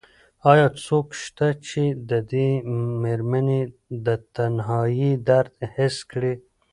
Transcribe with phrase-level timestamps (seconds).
[0.51, 2.49] ایا څوک شته چې د دې
[3.01, 3.61] مېرمنې
[4.05, 6.33] د تنهایۍ درد حس کړي؟